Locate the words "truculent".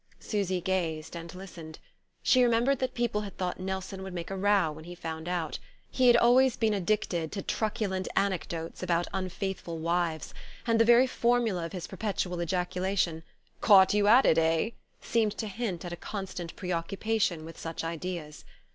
7.43-8.07